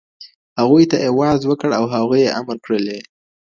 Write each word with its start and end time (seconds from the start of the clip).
هغوی 0.59 0.83
ته 0.91 0.97
ئې 1.03 1.09
وعظ 1.19 1.41
وکړ 1.45 1.69
او 1.79 1.85
هغوی 1.93 2.21
ئې 2.25 2.35
امر 2.39 2.57
کړلې. 2.65 2.99